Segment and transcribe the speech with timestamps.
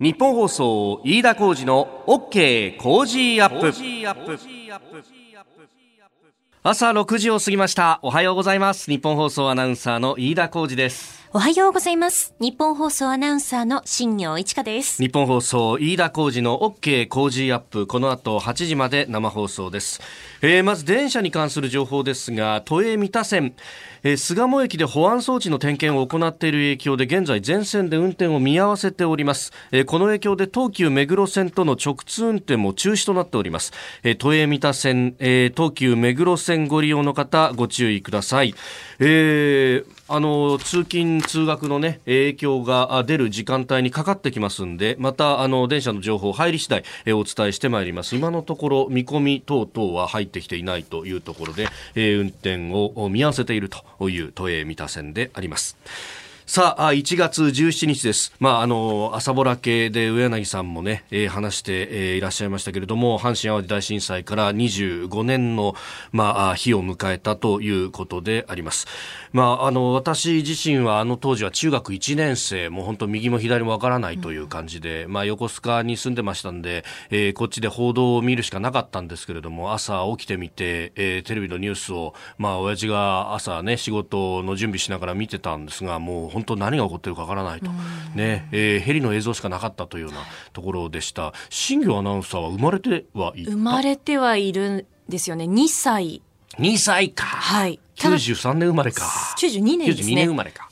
[0.00, 3.70] 日本放送飯田浩二の OK 工事アップ。
[6.62, 8.00] 朝6時を過ぎました。
[8.02, 8.90] おはようございます。
[8.90, 11.19] 日本放送アナウンサーの飯田浩二です。
[11.32, 12.34] おはようございます。
[12.40, 15.00] 日本放送アナウンサーの新業一華です。
[15.00, 17.86] 日本放送飯田浩二の OK 工事アップ。
[17.86, 20.00] この後8時まで生放送です、
[20.42, 23.54] えーまず電車に関する情報ですが都営三田線、
[24.02, 33.72] えー巣鴨駅で保安装置の点検を行っている影響で現在全線で運転を見合わせております、えーこの影響で東急目黒線との直通運転も中止となっております、
[34.02, 38.52] えー都営三田線、えー東急目黒線ご利用の方ご注意ください、
[38.98, 48.16] えーあの通勤通学のね影響が出る時間帯にかかってきますんでまたあの電車の情報入り次第えお伝えしてまいります。
[48.16, 55.76] 今のところ見込み等々は入ってきていないというところで、え運転を見合わせているという都営三田線であります。
[56.52, 58.32] さあ、1月17日です。
[58.40, 65.76] まあ、あの、朝ぼら系で上柳さんもね、えー話して、えーいらっしゃいましたけれども、阪神淡路大震災から25年の、
[66.10, 68.88] まあ、日を迎えたということであります。
[69.32, 87.70] まあ、あの、私自身はあの当時は中学1年生、もう本当右も左もわからないという感じで、まあ、横須賀に住んでましたんで、えーこっちで報道を見るしかなかったんですけれども、朝起きてみて、えーテレビのニュースを、まあ、親父が朝ね、仕事の準備しながら見てたんですが、もう本当何が起こってるかわからないと。
[88.14, 90.20] ね、えーヘリの映像しかなかったというような
[90.52, 91.32] ところでした。
[91.48, 93.50] 新業アナウンサーは生まれてはいた？
[93.50, 95.44] 生まれてはいるんですよね。
[95.44, 96.22] 2歳。
[96.58, 97.24] 2歳か。
[97.24, 97.78] はい。
[97.98, 99.04] ただ93年生まれか。
[99.38, 100.34] 92年です92年ね生。
[100.34, 100.68] まれか。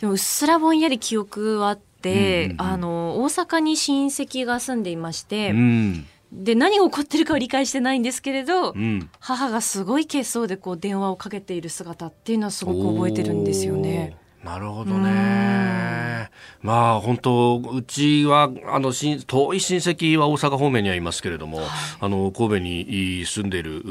[0.00, 1.80] でもうっすらぼんやり記憶はあって、
[2.12, 6.06] うんうんうんあの、大阪に親戚が住んでいまして、うん。
[6.32, 9.10] で、何が起こってるかは理解してないんですけれど、うん。
[9.18, 14.16] 母がすごい血相でこう電話をかけている姿っていうのはすごく覚えてるんですよね。
[14.44, 16.30] なるほどね。
[16.62, 21.60] まあ本当うちはあの親遠い親戚は大阪方面にはいますけれども、
[22.00, 23.82] あの神戸に住んでいる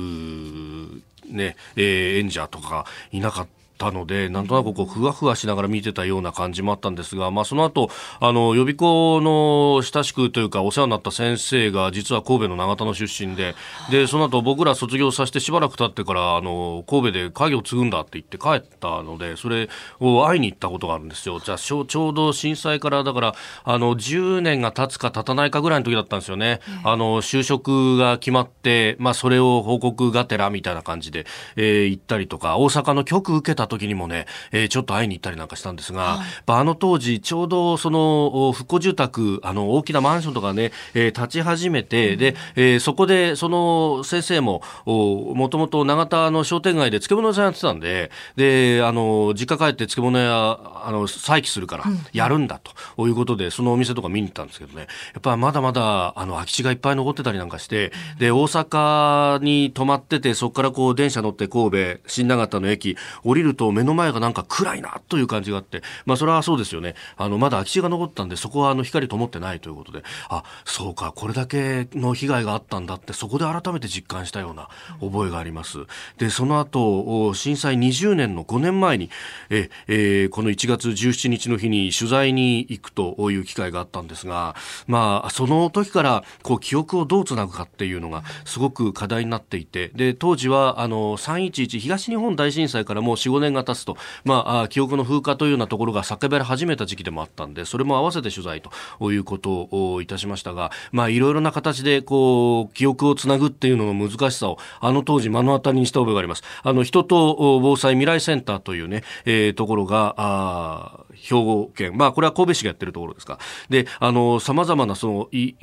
[1.25, 3.47] ね、えー演者とかいなかっ
[3.79, 3.90] た。
[3.91, 13.56] のでなんとなくこうふわふわしながら見てたような感じもあったんですが、まあ、その後あの予備校の親しくというかお世話になった先生が実は神戸の長田の出身で
[13.89, 19.69] でその後僕ら卒業させてしばらく経ってからあの神戸で家業を継ぐんだって言って帰ったのでそれ
[20.00, 21.39] を会いに行ったことがあるんですよ。
[21.39, 31.25] じゃあちょちょうど震災からだからあの10年が経つか経たないかぐらいの時だったんですよね、あの就職が決まって、まあ、それを報告がてらみたいな感じで、
[31.56, 52.59] えー行ったりとか大阪の局受けた時にもね、えーちょっと会いに行ったりなんかしたんですが、やっぱあの当時ちょうどそのお復興住宅あの大きなマンションとかね、えー立ち始めて、で、えーそこでその先生もおもともと長田の商店街で漬物屋さんやってたんでであの実家帰って漬物屋あの再起するからやるんだ
[52.96, 54.88] ということでそのお店とか見に行ったんですけどね。
[55.13, 66.96] やっぱまだまだあの空き地がいっぱい残ってたりなんかしてで大阪に泊まっててそこからこう電車乗って神戸新長田の駅降りると目の前がなんか暗いなという感じがあってまあそれはそうですよね。
[67.18, 74.69] あのまだ空き地が残ったんでそこはあの光灯ってないということであそうかこれだけの被害があったんだってそこで改めて実感したような
[75.02, 75.80] 覚えがあります。
[76.18, 79.09] でその後震災20年の5年前に
[79.50, 84.56] え、えーこの1月17日の日に取材に行くという機会があったんですが
[84.88, 106.44] まあその時からこう記憶をどうつなぐかっていうのがすごく課題になっていてで当時はあの311東日本大震災からもう45年が経つと、まあ、記憶の風化というようなところが叫ばれ始めた時期でもあったんでそれも合わせて取材ということをいたしましたがまあいろいろな形でこう記憶をつなぐっていうのの難しさをあの当時目の当たりにした覚えがあります。
[106.64, 113.40] あの人と防災未来センターというね、えーところがあ兵庫県まあこれは神戸市がやってるところですか。
[113.70, 115.54] であの様々なそのい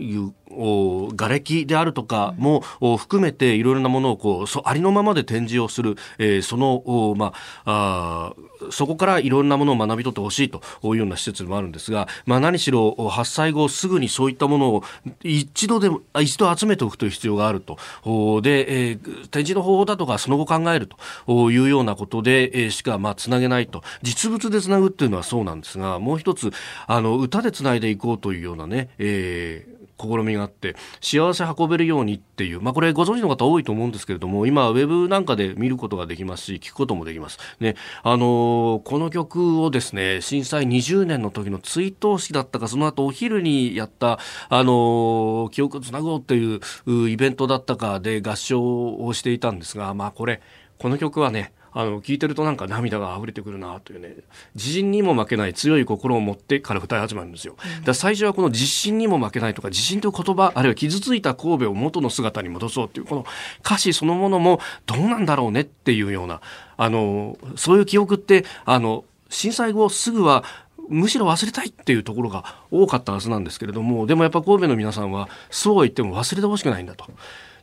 [0.51, 7.33] 瓦礫であるとかも、お含めていろいろなものをこうそありのままで展示をする、えーそのおま
[7.65, 14.83] ああーそこからいろんなものを学び取ってほしいというような施設でもあるんですが、まあ、何しろお発災後すぐにそういったものを
[15.23, 17.77] 一度でもあ一度集めておくという必要があると。
[18.05, 20.89] おで、えー展示の方法だとかその後考える
[21.27, 23.83] というようなことで、えーしかまあつなげないと。
[24.03, 26.51] 実物でつなぐっていうのはそうなんですがもう一つ
[26.87, 50.41] あの歌でつないでいこうというようなね、えー試みがあって幸せ運べるようにっていう、まあ、これご存知の方多いと思うんですけれども今ウェブなんかで見ることができますし聞くこともできます、ねあのーこの曲をですね震災20年の時の追悼式だったかその後お昼にやった、あのー記憶をつなごうっていううイベントだったかで合唱をしていたんですが、まあ、これ
[50.79, 54.17] この曲はねあの聞いてるとなんか涙が溢れてくるなというね
[54.55, 57.55] 自信にも負けない強い心を持ってから歌い始まるんですよ。
[57.85, 63.27] だ最初はこの自信にも負けないとか自信という言葉あるいは傷ついた神戸を元の姿に戻そうっていうこの
[63.61, 66.41] 歌詞そのものもどうなんだろうねっていうような
[66.79, 70.45] あのそういう記憶ってあの震災後すぐは
[70.89, 77.07] むしろ忘れたいっていうところが多かったはずなんですけれどもでもやっぱ神戸の皆さんはそうは言っても忘れてほしくないんだと。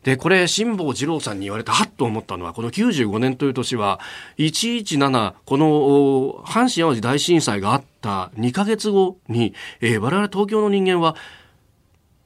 [0.04, 4.00] で、これ、辛坊治郎さんに言われて、はっと思ったのは、この95年という年は、
[4.38, 11.16] 117、この、阪神淡路大震災があった2ヶ月後に、えー、我々東京の人間は、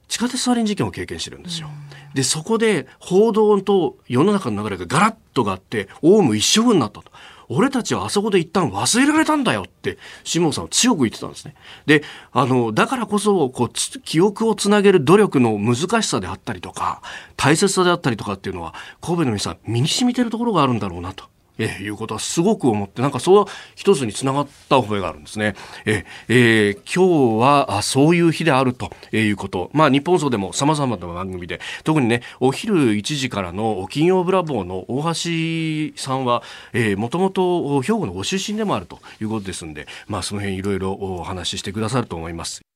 [0.08, 1.68] 地下鉄サリン事件を経験してるんですよ。
[2.14, 7.12] で、そこで報道と世の中の流れがガラッとがあって、オウム一色になったと。
[7.48, 11.54] 俺たちはあそこで一旦忘れられたんだよって、シモンさんは強く言ってたんですね。
[11.86, 12.02] で、
[12.32, 17.02] あの、だからこそ、こう、記憶をつなげる努力の難しさであったりとか、
[17.36, 21.24] 大切さであったりとかっていうのは、神戸の皆さん、身に染みてるところがあるんだろうなと。
[21.58, 23.44] え、いうことはすごく思って、なんかそう
[23.74, 25.54] 一つにつながった覚えがあるんですね。
[25.84, 29.70] え、えー、今日はあそういう日であるということ。
[29.72, 42.67] まあ日本層でも様々な番組で、特にね、お昼1時からの金曜ブラボーの大橋さんは、え、もともと兵庫のご出身でもあるということですんで、まあその辺いろいろお話ししてくださると思います。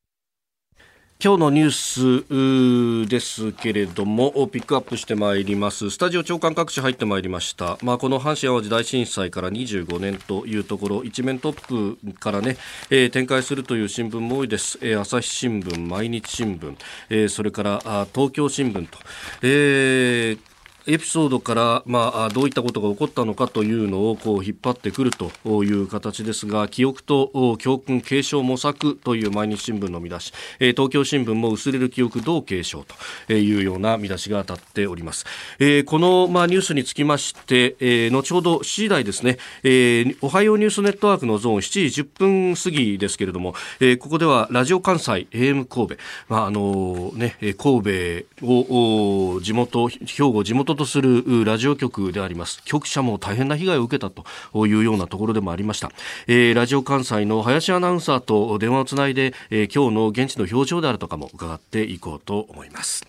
[1.25, 5.89] 今日のニュースですけれどもピックアップしてまいります。
[5.91, 12.57] スタジオ長官各地入ってまいりました、まあ、この阪神・淡路大震災から25年というところ一面トップからね、
[12.91, 16.77] えー、展開するという新聞も多いです、えー、朝日新聞毎日新聞、
[17.09, 18.99] えー、それからあ東京新聞と、
[19.43, 20.52] えー
[20.87, 25.31] エピソードから、まあ、どういったことが起こったのかというのをこう引っ張ってくると
[25.65, 32.85] いう形ですが記憶と教訓継承模索という毎日新聞の見出し、え東京新聞も薄れる記憶どう継承
[33.29, 35.25] というような見出しが当たっております、
[35.59, 45.97] え、この、まあ、ニュースにつきまして、え、後ほど7時台ですね、え、おはようニュースネットワークのゾーン7時10分過ぎですけれども、え、ここではラジオ関西 AM 神戸、
[46.29, 52.63] まああのね、神戸を地元兵庫地元とするラジオ局であります。
[52.65, 55.91] 局舎も大変な被害を受けたというようなところでもありました、
[56.27, 63.07] えー、ラジオ関西の林アナウンサーと電話をつないで、えー、今日の現地の表情であるとかも伺っていこうと思います。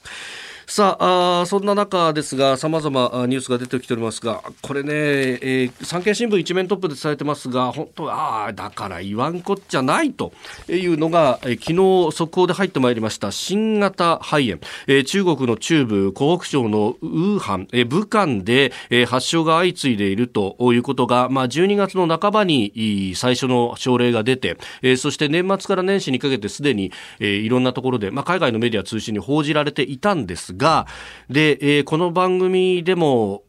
[0.66, 10.34] さああそんな中ですがさまざまニュースが出てきておりますがこれね、えー、産経新聞一面トップで伝えてますが本当ああだから言わんこっちゃないと
[10.68, 13.32] いうのが、えー、昨日速報で入ってまいりました。
[13.32, 30.88] 新型肺炎、えー、中国の中部湖北省のウーハン、えー、武漢で、えー、発症が相次いでいるということが、まあ、12月の半ばに最初の症例が出て、えー、そして年末から年始にかけてすでに、えー、いろんなところで、まあ、海外のメディア通信に報じられていたんですがが、
[31.30, 33.44] で、えー、この番組でも、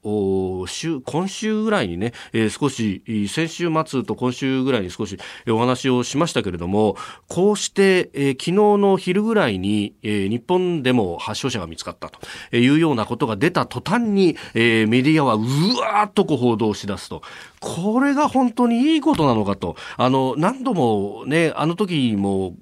[0.66, 5.18] 週、今週ぐらいにね、えー、少し、先週末と今週ぐらいに少し
[5.48, 6.96] お話をしましたけれども、
[7.28, 15.40] こうして、えー、昨日の昼ぐらいに、えー、日本でも発症者が見つかったというようなことが出た途端に、えー、メディアはう
[15.80, 17.22] わーっとこう報道し出すと。
[17.60, 19.76] これが本当にいいことなのかと。
[19.96, 22.56] あの、何度もね、あの時も、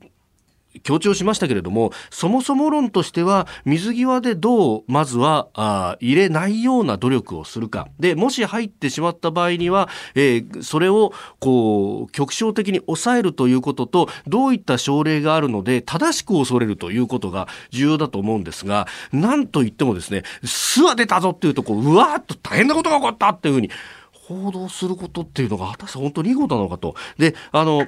[0.83, 7.89] 強調しましたけれども、そもそも論としては、水際でどう、まずは、あ入れないような努力をするか。
[7.99, 23.71] で、もし入ってしまった場合には、えー、それを、こう、局所的に抑えるということと、どういった症例があるので、正しく恐れるということが重要だと思うんですが、なんといってもですね、巣は出たぞっていうと、こう、うわーっと大変なことが起こったっていうふうに、
[24.13, 26.95] 報道することっていうのが果たして本当にいいことなのかと。
[27.19, 27.87] で、あの、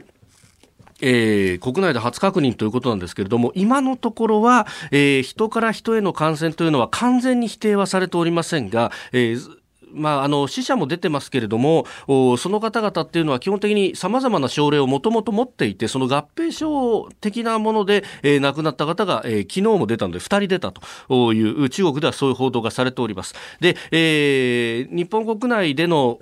[1.01, 9.64] えー、国内で初確認ということなんですけれども、今のところは、えー、人から人への感染というのは完全に否定はされておりませんが、えー
[9.95, 23.35] まあ、あの死者も出てますけれどもその方々っていうのは基本的にさまざまな症例をもともと持っていてその合併症的なもので、えー、亡くなった方が、えー、昨日も出たので2人出たという中国ではそういう報道がされております。
[23.61, 26.19] で、えー、日本国内での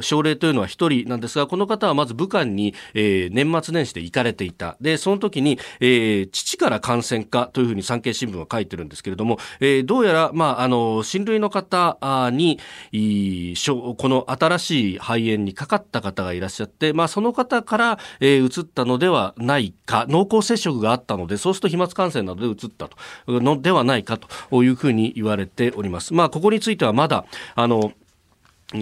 [0.00, 4.76] 症例というのは1人なんですがこの方はまず武漢に、えー、年末年始で行かれていた。
[4.80, 11.98] でその時に、えー、父から感染かというふうに産経新聞は書いてるんですけれども、えー、どうやら、まあ、あの親類の方
[12.32, 12.58] に
[12.92, 22.96] いいこの新しい肺炎にかかった方がいらっしゃって、まあ、その方から、えー、移ったのではないか濃厚接触があったのでそうすると飛沫感染などで移ったと
[23.26, 26.14] のではないかというふうに言われております。
[26.14, 27.92] まあ、ここについてはまだあの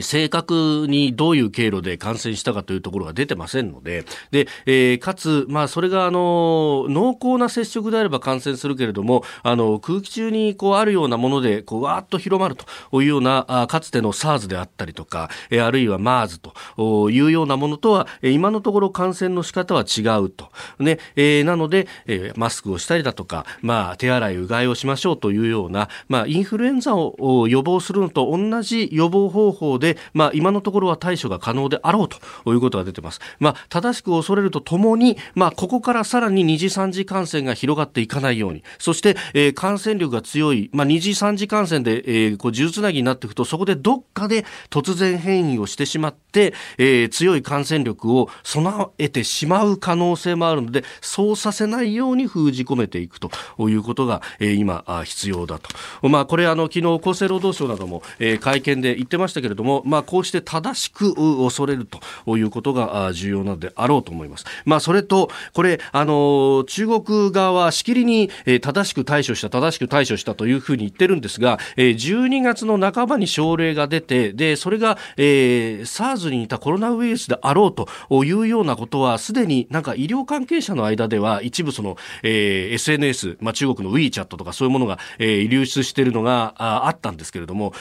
[0.00, 12.64] 正確にどういう経路で感染したかというところが出てませんので、で、えー、かつ、まあ、それが、あの、濃厚な接触であれば感染するけれども、あの、空気中に、こう、あるようなもので、こう、わーっと広まると
[13.02, 16.40] いうような、あかつての SARS であったりとか、えー、あるいは MERS
[16.76, 20.48] というようなものとは、今のところ感染の仕方は違うと。
[20.78, 32.18] ね、えー、なので、えー、マスクをしたりだとか、まあ、手洗い、うがいをしましょうというような、まあ、インフルエンザを予防するのと同じ予防方法で、まあ、今のところは対処が可能であろうと
[32.52, 33.20] いうことが出てます。
[33.38, 53.30] まあ、正しく恐れるとともに、まあ、ここからさらに二次三次感染が広がっていかないように、そして、えー、感染力が強い、まあ、二次三次感染で、えー、こう、呪つなぎになっていくと、そこでどっかで突然変異をしてしまって、えー、強い感染力を備えてしまう可能性もあるので、そうさせないように封じ込めていくと
[53.68, 56.08] いうことが、えー、今、必要だと。
[56.08, 64.44] まあ、これ、あの、昨日、厚生労働省なども、えー、会見で言ってましたけれども、もまあ、こうして正しく恐れるということが重要なのであろうと思います。
[64.64, 68.30] まあ、それと、これ、あの、中国側はしきりに
[68.60, 77.88] 正しく対処した、正しく対処したというふうに言ってるんですが、12月の半ばに症例が出て、で、それが、えー、SARS に似たコロナウイルスであろうと
[78.24, 87.72] いうようなことは、すでになんか医療関係者の間では、一部その、えー、SNS、まあ、中国の WeChat とかそういうものが、えー、流出しているのがああったんですけれども、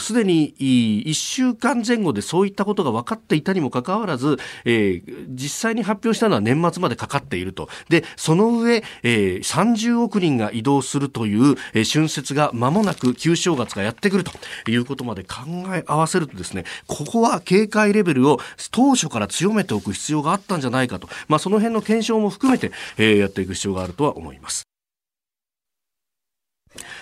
[0.00, 7.68] すでに1 1週間前後でそういったことが分かっていたにもかかわらず、えー、実際に発表したのは年末までかかっていると。
[7.88, 14.30] で、その上、えー、30億人が移動するという、えー、春節が間もなく旧正月がやってくると
[14.70, 15.40] いうことまで考
[15.74, 18.38] え合わせるとですね、ここは警戒レベルを
[18.70, 21.08] 当初から強めておく必要があったんじゃないかと。
[21.26, 24.68] まあ、その辺の検証も含めて、えー、やっていく必要があるとは思います。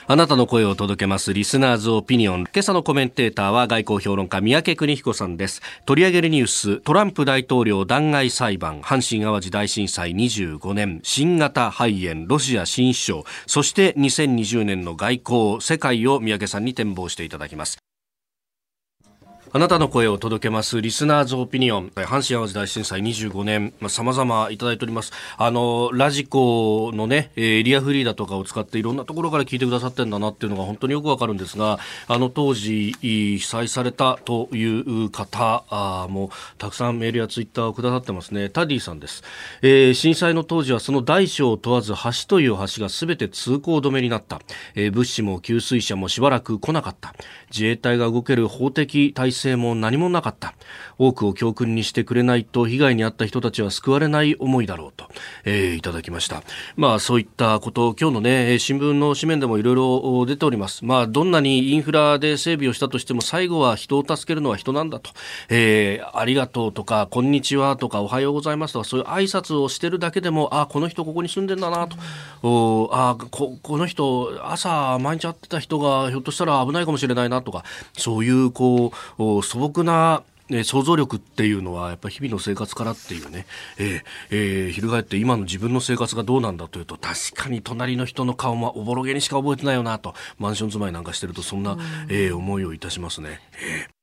[0.08, 2.44] あなたの声を届けますリスナーズオピニオン。
[2.44, 5.62] 今朝のコメンテーターは外交評論家三宅邦彦さんです。
[5.84, 17.85] 取り上げるニュース、トランプ大統領弾劾裁判、阪神淡路大震災25年、新型肺炎、ロシア新首相、そして2020年の外交、世界を三宅さんに展望していただきます。
[19.56, 21.88] あなたの声を届けますリスナーズオピニオン。
[21.88, 25.14] 阪神・淡路大震災25年さまざ、まいただいております。
[25.38, 35.64] あのラジコのねエリアフリーだとかを使っていろんなところから聞いてくださってるんだなっていうのが本当によくわかるんですがあの当時被災されたという方
[36.10, 38.50] もたくさんメールやツイッターをくださってますね。
[38.50, 39.22] タディさんです、
[39.62, 44.42] えー、震災の当時はその大小を問わず橋という橋がすべて通行止めになった、
[44.74, 47.14] えー、物資も給水車もしばらく来なかった。
[47.56, 50.54] 自衛隊が動ける法的体制も何もなかった。
[50.98, 55.06] 多くを教訓にしてくれないと被害に遭った人たちは救われない思いだろうと、
[55.44, 56.42] えー、いただきました。
[56.76, 60.84] まあそういったこと今日のね、新聞の紙面でもいろいろ出ております。
[60.84, 65.10] まあどんなにインフラで整備をしたとしても最後は人を助けるのは人なんだと。
[65.48, 71.96] えー、ありがとうとか、こんにちはとか、おはようございますとか、そういう挨拶をしてるだけでも、あ、この人ここに住んでんだなと。
[72.42, 83.46] おあこ、この人、朝毎日会ってた人がひょっとしたら危ないかもしれないなとか、そういうこう、素朴なえ想像力っていうのはやっぱり日々の生活からっていうね、
[83.78, 91.76] えーえー、翻って今の自分の生活がどうなんだというと確かに隣の人の顔もおぼろげにしか覚えてないよなとマンション住まいなんかしてるとそんな、
[92.08, 93.40] えー、思いをいたしますね。
[93.60, 93.95] えー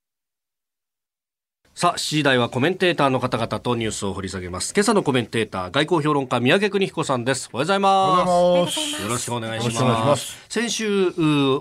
[1.76, 4.72] さあ、7時台はコメンテーターの方々とニュースを掘り下げます。
[4.76, 7.50] 今朝のコメンテーター、外交評論家、宮家邦彦さんです。
[7.52, 9.02] おはようございます。
[9.02, 10.38] よろしくお願いします。
[10.48, 11.12] 先週、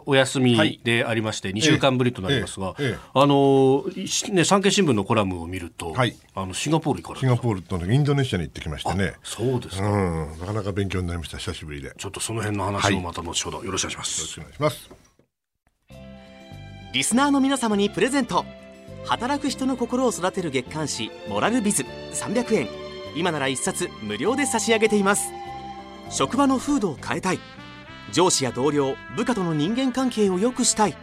[0.06, 2.76] お休みでありまして、2週間ぶりとなりますが、
[3.16, 3.86] あの、
[4.32, 9.16] ね、産経新聞のコラムを見ると、はい、あの、シンガポールからシンガポールとインドネシアに行ってきましてね。
[9.24, 10.40] そうですか、うん。
[10.40, 11.92] なかなか勉強になりました、久しぶりで。
[11.98, 14.20] ちょっとその辺の話をまた後ほど、よろしくお願いします。
[14.20, 14.92] よろしくお願いします。
[16.94, 18.46] リスナーの皆様にプレゼント。
[19.06, 22.68] 働く人の心を育てる月刊誌「モラルビズ」300円
[23.16, 25.32] 今なら1冊無料で差し上げています。
[26.10, 27.40] 職場の風土を変えたい。
[28.12, 30.98] 上司や同僚部下との人間関係を良くしたい。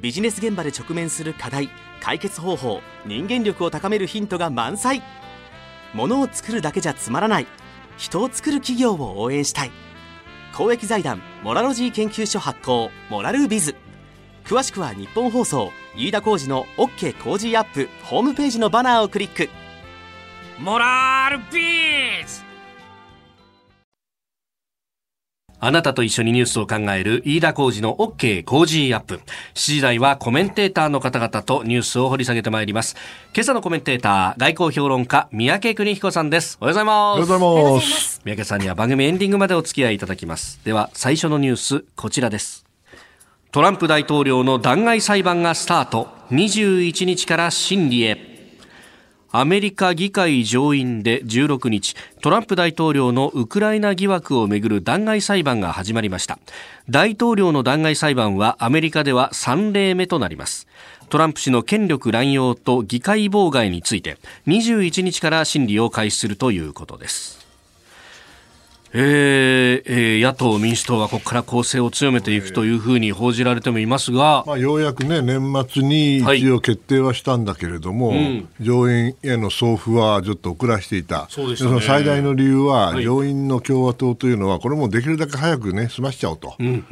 [0.00, 1.68] ビジネス現場で直面する課題
[2.00, 5.02] 解決方法人間力を高めるヒントが満載。
[5.92, 7.46] ものを作るだけじゃつまらない。
[7.96, 9.70] 人を作る企業を応援したい。
[10.56, 13.76] 公益財団モラロジー研究所発行モラルビズ。
[14.44, 15.70] 詳しくは日本放送。
[15.96, 19.48] 飯田浩司の OK 工事アップホームページのバナーをクリック
[20.58, 22.50] モラルビズ
[25.62, 29.16] あなたと一緒にニュースを考える飯田浩司の OK 工事アップ。
[29.16, 29.20] 7
[29.54, 32.96] 時台はコメンテーターの方々とニュースを掘り下げてまいります。
[33.34, 36.56] 今朝のコメンテーター、外交評論家、三宅邦彦さんです。
[36.62, 36.92] おはようございま
[37.26, 37.30] す。
[37.32, 38.22] おはようございます。
[38.24, 40.60] 三宅さんには番組エンディングまでお付き合いいただきます。
[40.64, 42.69] では、最初のニュース、こちらです。
[43.52, 46.06] トランプ大統領の弾劾裁判がスタート。
[46.30, 48.16] 21日から審理へ。
[49.32, 56.38] アメリカ議会上院で16日トランプ大統領のウクライナ疑惑をめぐる弾劾裁判が始まりました。
[56.88, 60.68] 大統領の弾劾裁判はアメリカでは3例目となります。
[61.08, 67.39] トランプ氏の権力乱用と議会妨害について21日から審理を開始するということです。
[68.92, 86.84] えーえー、野党・民主党はここから攻勢を強めていくというふうに報じられてもいますが、まあ、ようやくね、年末に一応決定はしたんだけれども、はいうん、上院への送付はちょっと遅らしていた、そうでその最大の理由は、はい、上院の共和党というのは、これもできるだけ早くね、済ましちゃおうと、ね、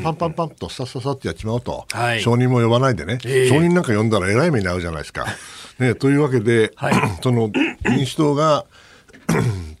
[0.00, 5.26] パンパンパンとさっささってやっちまおうと、はい、承認も呼ばないでね、えー、承認なんか呼んだらえらい目に遭うじゃないですか。
[5.80, 6.72] ね、というわけで、
[7.20, 7.50] その
[7.84, 8.64] 民主党が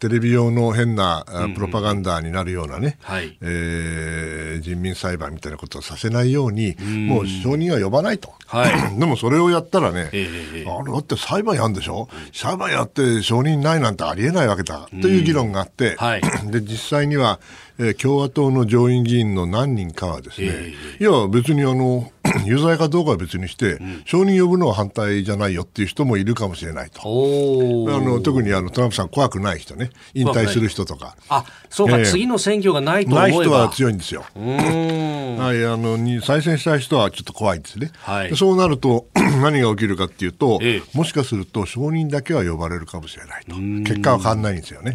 [0.02, 17.38] テレビ用の変なプロパガンダになるようなね、うんうんえー、人民裁判みたいなことをさせないように、うん、もう証人は呼ばないと、はい、 でもそれをやったらね、えー、あれだって裁判やんでしょ、裁判やって証人ないなんてありえないわけだ、という議論があって、はい、 で実際には、
[17.78, 22.10] えー、共和党の上院議員の何人かはですね、えー、いや別にあの
[22.44, 27.00] 有罪かどうかは別にして、うん、承認呼ぶのは反対じゃないよっていう人もいるかもしれないと。
[27.02, 31.16] あの特にあのトランプさん怖くない人ね、引退する人とか。
[31.28, 34.24] あ、そうか、えー、次の選挙がないとない人は強いんですよ。
[34.34, 37.90] はい、あのに再選したい人はちょっと怖いんですね。
[38.00, 39.06] はい、そうなると
[39.42, 43.56] 何が起きるかっていうと、えー、もしかすると承認だけは呼ばれるかもしれないと。
[43.56, 44.92] 結果は変わんないんですよね。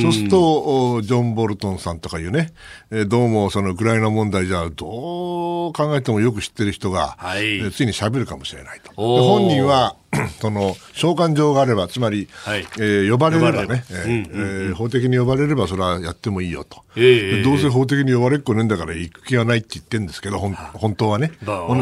[0.00, 2.52] そうすると、ジョン・ボルトンさんとかいうね、
[3.06, 8.92] どうもそのウクライナ問題じゃどう考えてもよく知ってる人が、はい、ついに喋るかもしれないと。
[8.94, 9.96] 本人は
[10.40, 21.32] その召喚状があれば、つまり、はい、えー、呼ばれればね、え法的に呼ばれれば、それはやってもいいよと、えー、どうせ法的に呼ばれっこねえんだから行く気はないって言ってるんですけど、ほん本当はね、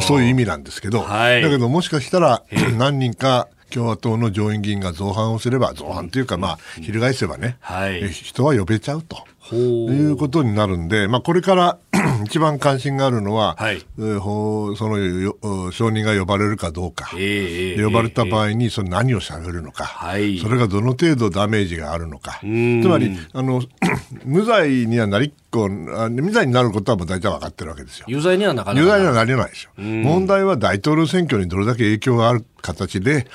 [0.03, 2.43] そういう意味なんですけど、はい、だけどもしかしたら、
[2.79, 9.25] 何人か、共和党の上院議員が造反をすれば、造反というか、まあ、翻せばね、はい、人は呼べちゃうと。
[9.51, 11.79] いうことになるんで、まあ、これから
[12.25, 23.63] 一番関心があるのは、はい、その承認が呼ばれるかどうか、えー、呼ばれた場合にその何をしゃべるのか、はい、それがどの程度ダメージがあるのか、つまりあの
[24.25, 28.07] 無罪にはなりっこ無罪になることはもう大体分かってるわけですよ。
[28.09, 29.71] 有罪にはなかなか有罪にはなれないですよ。
[29.77, 33.27] 問題は大統領選挙にどれだけ影響がある形で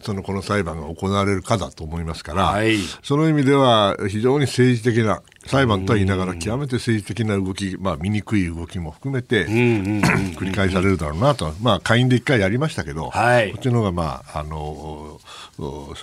[0.00, 15.20] そのこの裁判が行われるかだと思いますから、はい、その意味では非常に政治的な裁判とは言いながら極めて政治的な動き、まあ、醜い動きも含めて繰り返されるだろうなと、まあ、下院で一回やりましたけど、はい、こっちの方が、まあ、あの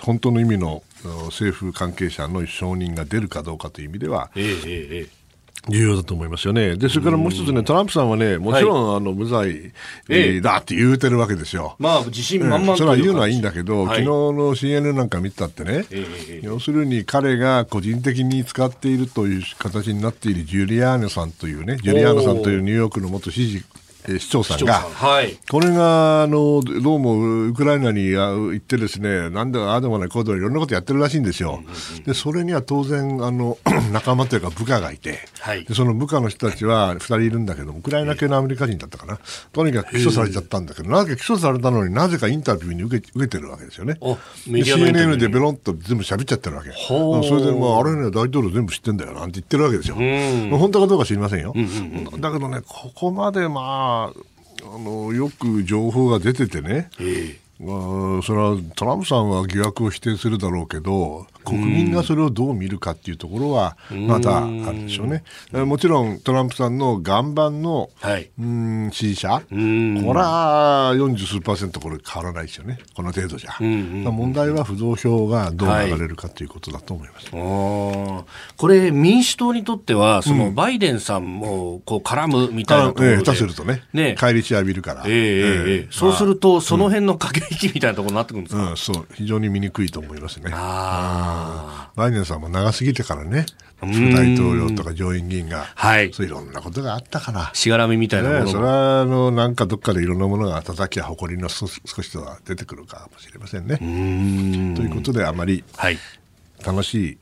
[0.02, 0.82] 本当の意味の
[1.26, 5.23] 政府関係者の承認が出るかどうかという意味では、えーえー
[5.68, 6.76] 重要だと思いますよね。
[6.76, 9.72] で、それからもう一つね、トランプさんはね、もちろん、はい、あの、無罪、
[10.08, 11.76] えだって言うてるわけですよ。
[11.78, 23.64] まあ、自信満々、うん、それは言うのはいいんだけど、はい、昨日の CNN なんか見たってね、えー、要するに彼が個人的に使っているという形になっているジュリアーノさんというね、ジュリアーノさんというニューヨークの元知事
[24.06, 31.62] 市長さんが、はい、これがあのどうもウクライナに行ってですねなんでああでもないこうでもいろんなことやってるらしいんですよ、
[32.04, 33.56] でそれには当然あの
[33.92, 39.18] 仲間というか部下がいて、はい、でその部下の人たちは2人いるんだけどウクライナ系のアメリカ人だったかな、
[39.52, 43.98] とにかく起訴されちゃったんだけどなぜか起訴されたのになぜかインタビューに受け受けてるわけですよね。
[44.46, 46.70] CNN でベロンと全部喋っちゃってるわけ。
[46.70, 49.96] それで、まあ、あれね、大統領全部知ってんだよなんて言ってるわけですよ。
[49.96, 51.52] まあ、本当かどうか知りませんよ。
[51.54, 65.22] うんうんうん、だけどね、ここまでまあ、あのよく情報が出ててね、えまあ、それはトランプさんは疑惑を否定するだろうけど国民がそれをどう見るかっていうところはまだあるでしょうね。
[65.52, 73.56] うもちろんトランプさんの岩盤の、はい、うん支持者、これは40数パーセントこれ変わらないですよね、この程度じゃ。
[73.60, 84.14] 問題は不動票がどう流れるかということだと思います、はい、これ、民主党にとっては、そのバイデンさんもこう絡むみたいなところで、うん、下手するとね、ね。
[84.18, 89.06] 返り血浴びるから、えーえー、そうすると、その辺の駆け引きみたいなところになってくるんですか、うん、そう。
[89.14, 90.50] 非常に見にくいと思いますね。
[90.52, 93.46] あバイデンさんも長すぎてからね、
[93.78, 97.50] 副大統領とか上院議員が、はい、そういろんなことがあったから。
[97.54, 103.78] しがらみみたいなもの、ね、それはあのなんかどっかでいろんなものが叩きや誇りの少しとは出てくるかもしれませんね。
[103.78, 105.64] ということであまり
[106.64, 107.18] 楽しい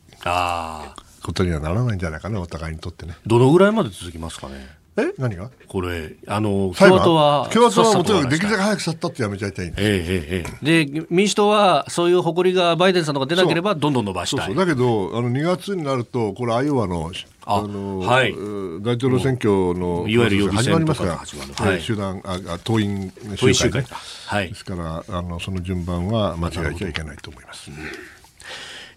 [1.23, 3.17] ことにはならないんじゃないかなお互いにとってね。
[3.27, 4.82] どのぐらいまで続きますかね？
[4.97, 5.51] え何が？
[5.69, 6.99] これ、あの、裁判？
[6.99, 9.83] 共和党は、共和党はもちろんできるだけ早く去ったってやめちゃいたいんです。
[9.83, 14.47] ええええええで、民主党は、そういう誇りがバイデンさんのが出なければ、どんどん伸ばしたい。
[14.47, 17.11] そうそうだけど、あの2月になると、これ、アイオワの
[17.45, 23.89] あの、はいうん大統領選挙のいわゆる予備始選とかまりますから、はいはい集団ああ党員党員集集会ね。
[24.27, 24.55] はいで。
[24.55, 27.71] すからあの、その順番は間違えちゃいけないと思います。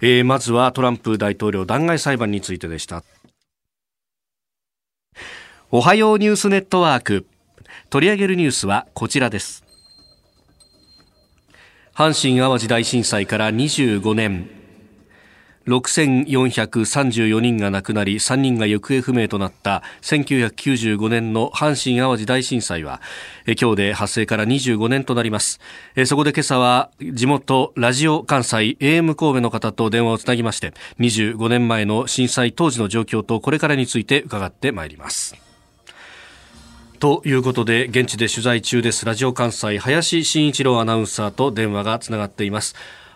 [0.02, 3.04] えーまずはトランプ大統領弾劾裁判についてでした。
[5.78, 7.26] おはようニュースネットワーク。
[7.90, 9.66] 取り上げるニュースはこちらです。
[11.94, 14.50] 阪神淡路大震災から25年。
[15.68, 23.02] 6434人が亡くなり3人が行方不明となった1995年の阪神・淡路大震災は
[23.60, 25.60] 今日で発生から25年となります
[26.06, 35.45] そこで今朝は地元ラジオ関西 AM 神戸の方と電話をつなぎまして25年前の震災当時の状況とこれからについて伺ってまいります
[37.06, 42.76] ということで現地で取材中ですラジオ関西林真一郎アナウンサーと電話がつながっています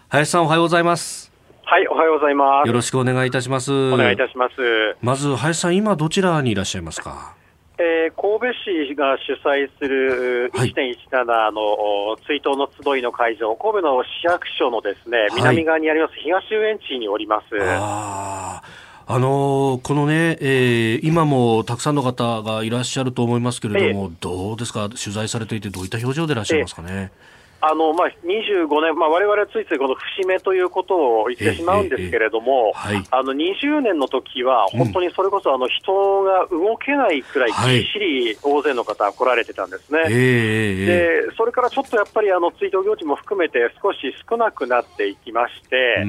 [0.09, 1.31] 林さんおはようございます
[1.65, 2.67] はい、おはようございます。
[2.67, 3.71] よろしくお願いいたします。
[3.71, 4.55] お願いいたします。
[5.01, 7.35] まず、林さん、今どちらにいらっしゃいますか？
[7.77, 11.61] えー神戸市が主催するはい1.17の、
[12.11, 17.55] お追悼の集いの会場、神戸の市役所のですね、い南側にあります東遊園地におります。
[19.11, 27.11] あのーこのね、えー今もたくさんの方がいらっしゃると思いますけれども、どうですか、取材されていて、どういった表情でいらっしゃいますかね？
[27.61, 33.03] あの、まあ、25年、まあ、我々はついついこの節目ということを言ってしまうんですけれども、はい。
[33.11, 37.81] あの、20年の時は、本当にそれこそ、あの、人が動けないくらい、ぎはい。
[37.81, 39.99] っしり大勢の方来られてたんですね。
[40.09, 46.03] ええええでそれからちょっとやっぱりあの追悼行事も含めて少し少なくなっていきまして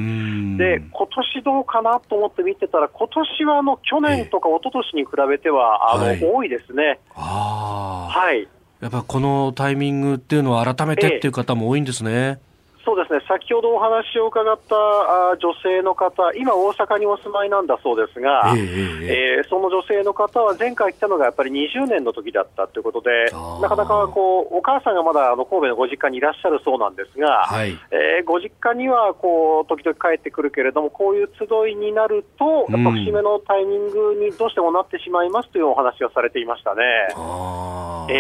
[0.57, 6.21] で今年どうかなと思って見てたら、今年はあの去年とか一昨年に比べてはあの、はい。
[6.23, 6.99] 多いですね。
[7.15, 8.49] はい
[8.81, 12.41] やっぱこのタイミングっていうのは改めてっていう方も多いんですね。
[12.85, 27.71] そうですね先ほどお話を伺ったあ女性の方、今、大阪にお住まいなんだそうですが、ええええええーその女性の方は前回来たのがやっぱり20年の時だったということでなかなかこうお母さんがまだあの神戸のご実家にいらっしゃるそうなんですが、はい。
[27.91, 36.83] えーご実家にはこう時々帰ってくるけれども、こういう集いになると、やっぱ節目のタイミングにどうしてもなってしまいますというお話をされていましたね。
[37.17, 38.13] ああ。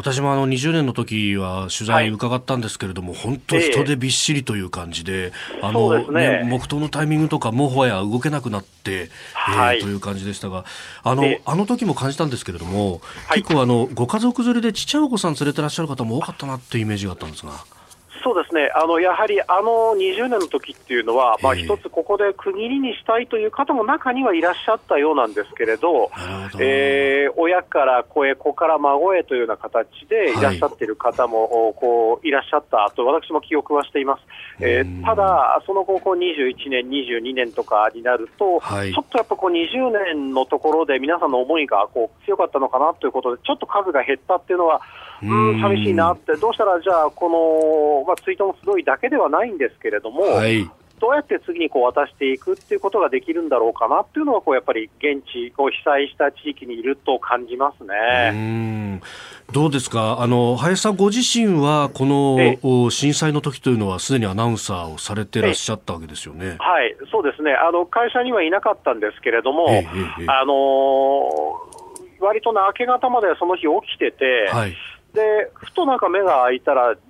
[0.00, 5.32] え私もあの20年の時は取材伺ったんですけれども、本当人でびっしりという感じで、
[5.62, 6.48] あのそうですね。
[6.48, 9.80] 黙祷のタイミングとかもはや動けなくなって、えーはい。
[9.80, 10.64] という感じでしたが、
[11.02, 11.42] あの、ええ。
[11.44, 13.42] あの時も感じたんですけれども、はい。
[13.42, 17.52] 結構あのご家族連れでちっちゃいお子さん連れてらっしゃる方も多かったなっていうイメージがあったんですが。
[18.22, 18.70] そうですね。
[18.74, 26.10] あのやはりあの20年の時っていうのは、まあ、ええ一つここで区切りにしたいという方も中にはいらっしゃったようなんですけれど、ど。
[26.58, 30.42] えー親から子へ、子から孫へというような形でい。
[30.42, 34.22] らっしゃっている方も、おこういらっしゃったと私も記憶はしています。
[34.60, 35.02] えーうん。
[35.02, 38.92] ただ、その後、こう21年、22年とかになると、はい。
[38.92, 44.80] ちょっとやっぱこう20年のところで皆さんの思いがこう強かったのかなということで、ちょっと数が減ったっていうのは、
[45.22, 50.70] ううんん、寂しいなって、どうしたらじゃあ、この、まあ、追悼の集いだけではないんですけれども、はい。
[51.00, 58.32] どうやって次にこう渡していくっていうことができるんだろうかなっていうのはこうやっぱり現地こう被災した地域にいると感じますうね。
[58.32, 59.00] ん
[59.50, 60.20] どうですか？
[60.20, 66.56] あの林さんご自身はこの、震災の時というのはすでにアナウンサーをされてらっしゃったわけですよね。
[66.58, 67.54] はい、そうですね。
[67.54, 74.76] あの会社にはいなかったんですけれども、あのー割とな明け方までその日起きてて、はい。
[75.14, 77.00] でふとなんか目が開いたら、ド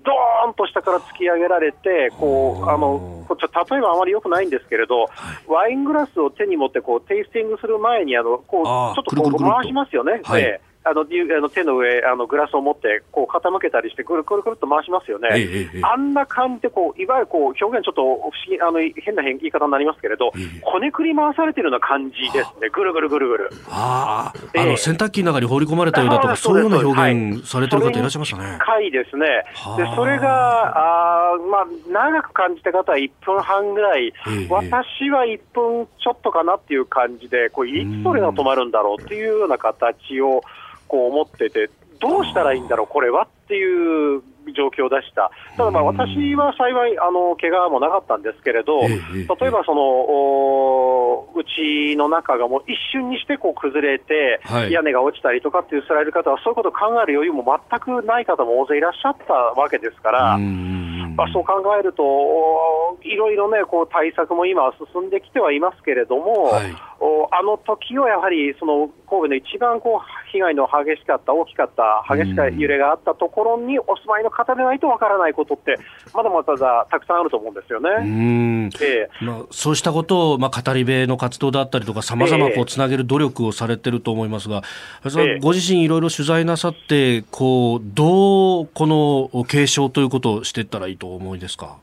[0.46, 5.08] ーンと下から突き上げられて、こうあのこうちょ例えばあまり良くないんですけれど、
[5.46, 10.20] ワイングラスを手に持ってこうテイスティングする前にあのこうちょっとこう回しますよね。
[10.24, 10.42] はい。
[10.42, 15.29] であのゆあの手の上あのグラスを持ってこう傾けたりしてくるくるくるっと回しますよね。
[15.35, 22.71] ええええあんな感じでこういわゆるこう表現ちょっと不思議あの変な言い方になりますけれど、ええこねくり回されてるような感じですね。
[22.73, 23.51] ぐるぐるぐるぐる。
[23.69, 28.59] ああ、の洗濯機の中に放り込まれたようだとか、あそういうような表はい現されてる方いらっしゃいましたね。
[28.59, 29.27] 近いですね。
[29.55, 34.12] はあで、それが、あーまあ、長く感じた方は1分半ぐらい、え
[34.45, 40.43] え私は1分ちょっとかなっていう感じで、こういつそれが止まるんだろうっていうような形を
[40.90, 44.22] こう思ってて、どうしたらいいんだろう、これはっていう
[44.57, 45.31] 状況でした。
[45.57, 48.88] ただ、まあ、私は幸い、あの、怪我もなかったんですけれど、例
[49.22, 54.72] えばその、おうちの中がもう一瞬にしてこう崩れて、はい。
[54.72, 66.89] 屋根が落ちたりとかっていうされる方は、そういうことを考える余裕も全くない方も大勢いらっしゃったわけですから、うんまあ、そう考えると、おいろいろね、こう対策も今、進んできてはいますけれども、はい
[67.32, 75.76] あの時はやはりその神戸の一番こう被害の激しかった、大きかった、激しか揺れがあったところにお住まいの方でないとわからないことって、
[76.12, 77.90] まだまだたくさんあると思うんですよね。
[78.00, 84.62] うんえー、まあ、そうしたことを、まあ、語り部の活動だったりとか、さまざまつなげる努力をされてると思いますが、
[85.04, 91.76] えー、ご自身、いろいろ取材なさって、こうどうこの継承ということをしていったらいいと思いですか？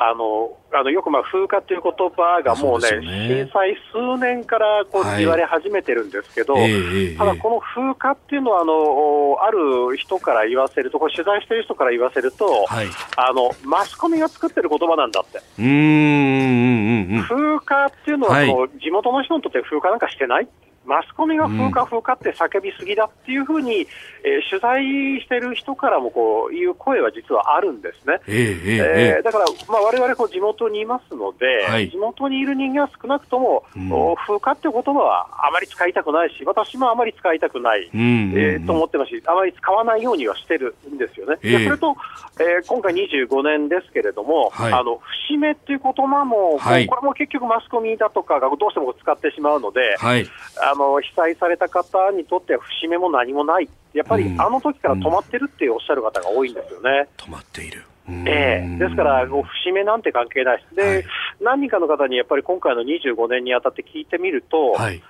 [0.00, 3.44] あのあのよくまあ風化という言葉がもうね、うね。
[3.44, 15.40] 震災数年からこう言われ始めてるんですけど、はい、ただこの風化っていうのはあの、ある人から言わせると、取材してる人から言わせると、はい、あのマスコミが作ってる言葉なんだって。
[15.58, 18.48] うん風化っていうのは、はい、
[18.80, 20.48] 地元の人にとって風化なんかしてない
[20.88, 23.86] マスコミが風化、風化って叫びすぎだっていうふうに、
[24.24, 24.82] えー、取材
[25.20, 28.20] してる人からもこういう声は実はあるんですね。
[28.26, 33.90] えー、えー、だから、まあ、われわれ地元にいますので、はい、地元にいる人間は少なくとも、うん、
[34.26, 41.36] 風化って言葉はあまり使いたくないし、私もあまり使いたくない、うんうんうん、えー、と思ってますし、あまり使わないようにはしてるんですよね。
[41.42, 41.96] えー、それと、
[42.40, 50.26] えー、今回25年ですけれども、はい、あの節目っていう言葉も、はい、これも結局マスコミだとかがどうしても使ってしまうので、はい、
[50.72, 57.08] あの被災された方にとっては節目も何もない、やっぱりあの時から止まってるっておっしゃる方が多いんですよね。
[57.18, 57.84] 止まっている。
[58.26, 61.04] ええ、ですから、節目なんて関係ないです、で、はい、
[61.42, 65.02] 何人かの方にやっぱり今回の25年にあたって聞いてみると、はい、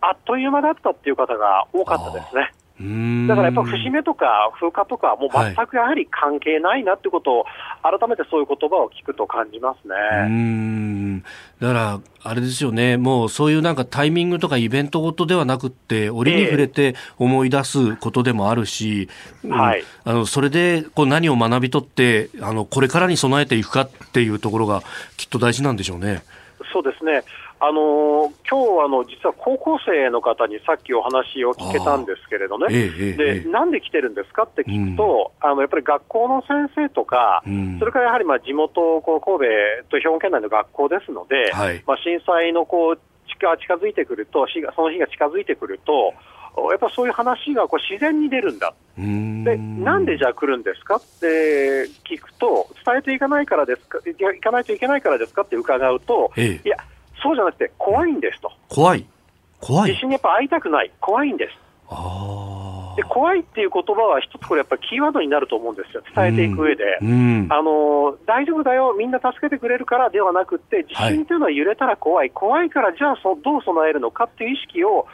[0.00, 2.52] あっという間だったっていう方が多かったですね。
[2.76, 7.44] だからやっぱ節目とか風化とか、もう全くやはり関係ないなってことを、
[7.82, 9.94] 改めてそういう言葉を聞くと感じますね。
[10.26, 11.20] うん。
[11.60, 19.08] だから、あれですよね、もうそういうなんかタイミングとかイベントごとではなくって、折に触れて思い出すことでもあるし、
[19.44, 24.82] えー、はい、あのそれでこう何を学び取ってあの、これからに備えていくかっていうところが、
[25.16, 26.24] きっと大事なんでしょうね。
[26.72, 27.22] そうですね
[27.66, 39.48] あの今日あの実は高校生の方にさっきお話を聞けたんですけれどね、ええ、でなんで来てるんですかって聞くと、うん、あのやっぱり学校の先生とか、うん、それからやはりまあ地元、こう神
[39.82, 44.46] 戸と兵庫県内の学校ですので、はい、まあ、震災のこう近近づいてくると、
[44.76, 46.12] その日が近づいてくると、
[46.70, 48.74] やっぱそういう話がこう自然に出るんだ。
[48.96, 56.76] で、なんでじゃあ来るんですかって聞くと、伝えていかないからですか、行かないといけないからですかって伺うと、ええ、いや、
[57.24, 58.52] そうじゃなくて怖いんですと。
[58.68, 59.06] 怖い
[59.60, 60.92] 怖い地震にやっぱ会いたくない。
[61.00, 61.56] 怖いんです。
[62.96, 66.02] で怖いっていう言葉は一つこれやっぱりキーワードになると思うんですよ。
[66.14, 66.84] 伝えていく上で。
[67.02, 67.08] うん
[67.44, 72.16] うん、あの、大丈夫だよ、みんな助けてくれるからではなくて、地震というのは揺れたら怖い。
[72.16, 75.06] はい、怖いからじゃあそどう備えるのかっていう意識を、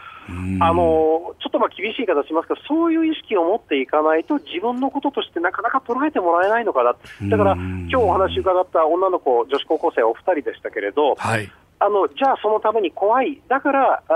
[0.61, 6.95] あのちょっとまあ厳しい言い方しますけど、そういう意識を持っていかないと、自分のこととしてなかなか捉えてもらえないのかな、
[7.29, 11.51] だから今日お話伺った女の子、女子高校生お二人でしたけれど、はい、
[11.83, 14.13] あのじゃあ、そのために怖い、だからあ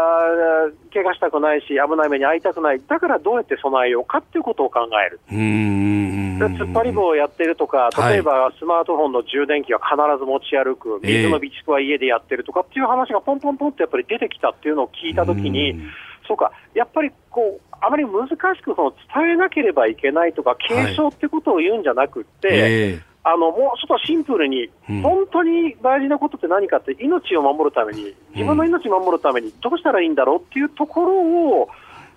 [0.92, 5.18] 怪我したくないし、危ない目に遭いたくない、だからどうやって備えようかっていうことを考える。
[5.31, 15.81] 突っ張り棒をやってるとか、例えばスマートフォンの充電器は必ず持ち歩く、水の備蓄は家でやってるとかっていう話がポンポンポンってやっぱり出てきたっていうのを聞いたときに、
[16.29, 23.00] そうか、やっぱりこう、あまり難しくその伝えなければいけないとか、継承ってことを言うんじゃなくて、はいえ。
[23.11, 24.68] ーあのもうちょっとシンプルに、
[25.02, 31.12] 本当に大事なことって何かって、命を守るために、自分の命を守るためにどうしたらいいんだろうっていうところ
[31.60, 31.68] を、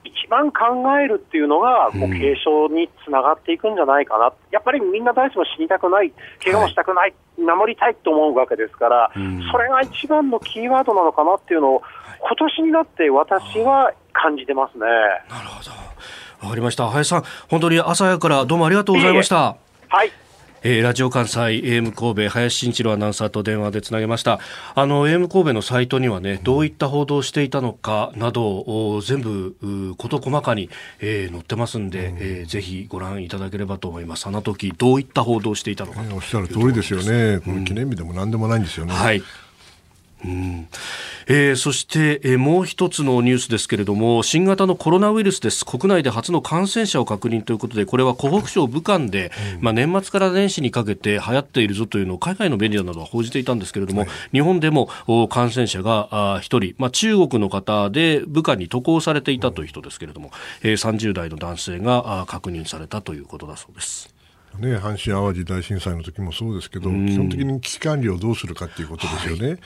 [0.04, 0.65] 一番考
[1.00, 6.12] えるっていうのが、こう継承につながっていくんじゃないかな、やっぱりみんな誰しも死にたくない、
[6.43, 9.12] 怪我もしたくない、守りたいと思うわけですから、
[9.52, 11.82] それが一番のキーワードなのかなっていうのを、
[12.20, 14.86] 今年になって私は感じてますね。
[15.30, 15.72] なるほど
[16.48, 16.88] わかりました。
[16.88, 19.56] 林さん、本当に朝早からどうもありがとうございました。
[19.88, 20.12] はい。
[20.63, 24.39] えー、ラジオ関西 AM 神戸林慎一郎アナウンサーと電話でつなげました。
[24.76, 34.28] あの AM 神戸のサイトにはねどういった報道をしていたのかなどを全部事細かに、えー、載ってますんで、うん、えー、ぜひご覧いただければと思います。
[34.28, 39.22] あの時どういった報道をしていたのか、おっしゃる通りですよね、この記念日でも何でもないんですよね、はい
[40.28, 40.68] うん。
[41.30, 45.66] えー、そして、えー、もう一つのニュースですけれども新型のコロナウイルスです。
[45.66, 54.90] 国内で初の感染者を確認ということでこれは湖北省武漢で、うん、まあ、年末から年始にかけて流行っているぞというのを海外のメディアなどは報じていたんですけれども、はい、日本でも
[55.30, 60.32] 感染者が1人、まあ、中国の方で武漢に渡航されていたという人ですけれども、
[60.63, 64.16] えー、30代の男性が確認されたということだそうです。
[64.60, 69.48] ね、阪神・淡路大震災の時もそうですけど、基本的に危機管理をどうするかっていうことですよね。
[69.48, 69.58] はい、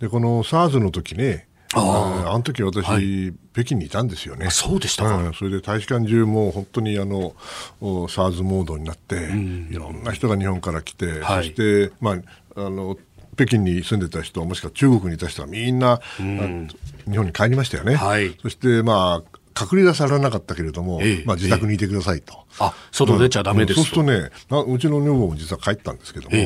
[0.00, 4.50] でこの SARS の時ねああの時私、はい、北京にいたんですよね。
[4.50, 7.34] そうでしたか、うん、それで大使館中も本当にあの
[7.80, 11.54] SARS モードになって、うん、いろんな人が日本から来て、はい、そし
[11.88, 12.16] て、まあ、
[12.56, 12.96] あの
[13.34, 17.96] 北京に住んでた人、もしくは中国にいた人はみんな、日本に帰りましたよね。
[17.96, 22.34] はい、そして、まあ、隔離出されなかったけれども、ええ、まあ、自宅にいてくださいと。
[22.34, 26.36] え、あ、外出ちゃダメですと、そうするとね、うちの女房も実は帰ったんですけども、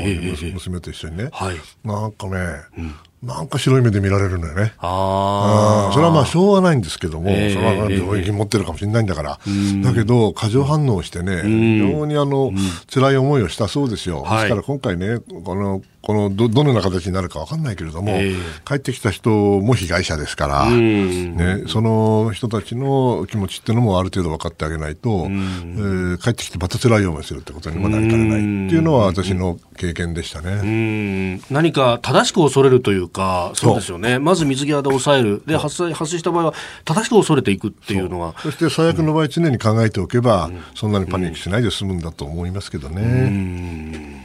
[0.53, 4.75] 娘と一緒にね、はい、なんかね、うんなんか白い目で見られるんだよね。
[4.79, 5.93] ああ。
[5.93, 9.41] それはまあしょうがないんですけども、えー、それは病気持ってるかもしれないんだから。
[9.45, 12.53] えー、だけど、過剰反応してね、非常にあの、
[12.93, 14.23] 辛い思いをしたそうですよ。
[14.23, 31.41] ですから今回ね、この、このどどのような形になるか分かんないけれども、えー、帰ってきた人も被害者ですから、ね、その人たちの気持ちっていうのもある程度分かってあげないと、えー、帰ってきてまた辛い思いするってことにもなりかねないっていうのは私の経験でしたね。
[31.51, 34.19] 何か正しく恐れるというか、そうですよね。
[34.19, 35.43] まず水際で抑える。
[35.47, 38.35] で、発生、発生した場合は正しく恐れていくっていうのは。
[38.39, 44.25] そして最悪の場合常に考えておけば、うん、そんなにパニックしないで済むんだと思いますけどね。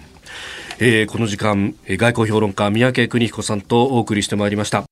[0.79, 4.83] えー、この時間、外交評論家、三宅邦彦さんとお送りしてまいりました。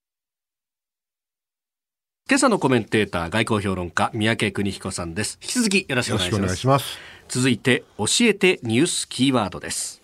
[2.30, 5.38] 今朝のコメンテーター、外交評論家、三宅邦彦さんです。
[5.42, 6.56] 引き続きよろしくお願いします。
[6.56, 10.02] します続いて、教えてニュースキーワードです。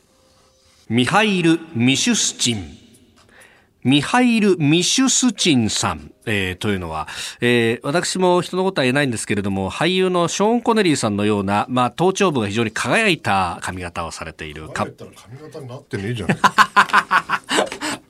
[0.89, 2.86] ミハイル・ミシュスチン。
[3.83, 6.11] ミハイル・ミシュスチンさん。
[6.29, 7.07] えー、というのは、
[7.39, 14.67] えー、私も人のことは言えないんですけれども、俳優のショーン・コネリーさんのような、まあ、頭頂部が非常に輝いた髪型をされている。
[14.69, 16.37] 髪型になってねえじゃない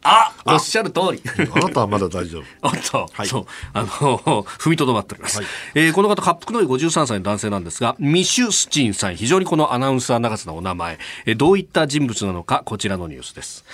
[0.10, 1.22] あおっしゃる通り。
[1.52, 2.44] あなたはまだ大丈夫。
[2.64, 5.40] おっと、はい、そう、あの、踏みとどまっております。
[5.40, 13.66] はい、えー、この方、滑腹のい53歳の男性なんですが、ミシュスチンさん、非常にこのアナウンサー長さのお名前、えー、どういった人物なのか、こちらのニュースです。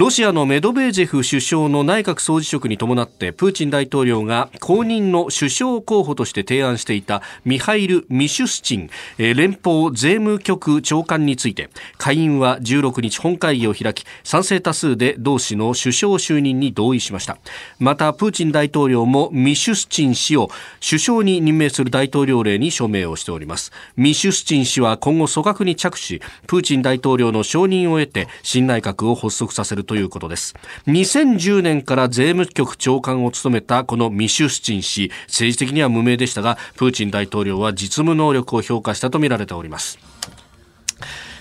[0.00, 17.36] ロシアのメドベージェフ首相の内閣総辞職に伴ってプーチン大統領が後任の首相候補として提案していたミハイル・ミシュスチン連邦税務局長官について下院は16日本会議を開き賛成多数で同氏の首相就任に同意しました。
[17.78, 20.48] またプーチン大統領もミシュスチン氏を
[20.80, 23.70] 首相に任命する大統領令に署名をしております。
[23.96, 30.54] ミシュスチン氏は今後組閣に着手しプーチン大統領の承認を得て新内閣を発足させるるということです
[30.86, 39.98] 2010年から税務局長官を務めたこのミシュスチン氏政治的には無名でしたがプーチン大統領は実務能力を評価したとみられております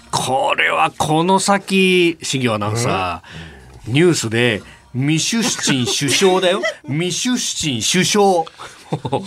[0.10, 4.64] これはこの先、新業アナウンサー、ニュースで、
[4.96, 6.64] ミシュスチン首相だよ。
[6.90, 8.46] ミシュスチン首相。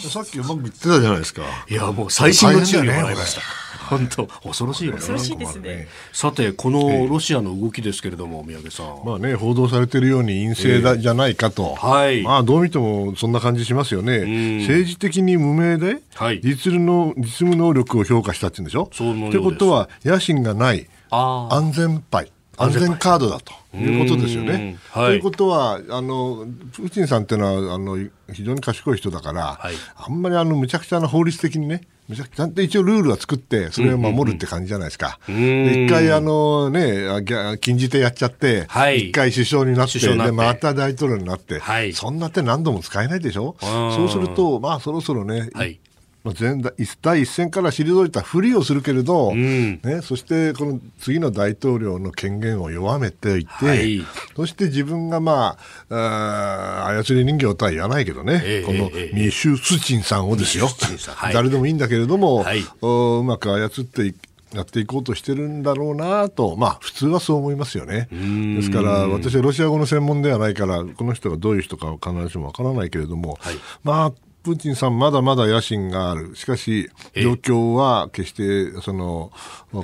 [0.01, 1.43] さっきうまく言ってたじゃないですか。
[1.71, 3.62] いや、もう最新の注意をもらいました。
[3.89, 4.97] 本当恐ろしいよね。
[4.99, 5.89] 恐ろしいですね。
[6.13, 9.03] さてこのロシアの動きですけれども、宮家さん。
[9.05, 11.75] まあね報道されているように陰性だ、じゃないかと。
[11.75, 12.23] はい。
[12.23, 14.61] まあどう見てもそんな感じしますよね。
[14.63, 18.89] 政治的に無名で、はい、実の実務能力を評価したって言うんでしょ？
[18.93, 22.33] そうってことは野心がない安全牌。
[22.57, 23.53] 安全カードだと。
[23.75, 24.77] いうことですよね。
[24.91, 27.97] はい、ということはあのプーチンさんっていうのはあの
[28.31, 31.81] 非常に賢い人だから、はい、あんまりあのむちゃくちゃな法律的にね
[32.15, 35.19] ちゃんと一応ルールは作ってそれを守るって感じじゃないですか。
[35.27, 37.25] で一回あのね
[37.63, 43.57] 禁じ手やっちゃって、はい、一回首相になってでまた大統領になって、はい、そんな手何度も使えないでしょ？
[43.59, 45.49] そうするとまあそろそろね、
[46.25, 46.63] はい、前
[47.01, 54.03] 第一線から退いたふりをするけれど、うん、ね、そしてこの次の大統領の権限を弱めていて、はい、
[54.37, 55.57] そして自分が、ま
[55.91, 60.69] あ、あ操り人形とは言わないけどね、えー、このミシュ・スチンさんをですよ、
[61.17, 64.15] はい、誰でもいいんだけれども、はい、うまく操ってい
[64.55, 68.09] やっていこうとしてるんだろうなと、まあ、普通はそう思いますよね。
[68.11, 76.35] ですから、私はロシア語の専門ではないから、この人がどういう人か必ずしもわからないけれども、はい、まあ、プーチンさん、まだまだ野心がある。
[76.35, 79.31] しかし、状況は決して、その、